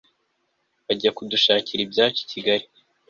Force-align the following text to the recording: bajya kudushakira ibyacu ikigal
bajya 0.85 1.09
kudushakira 1.17 1.81
ibyacu 1.83 2.19
ikigal 2.23 2.61